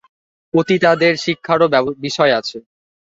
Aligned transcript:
পতিতাদের 0.53 1.13
শিক্ষারও 1.17 1.67
বিষয় 1.99 2.31
আছে। 2.39 2.57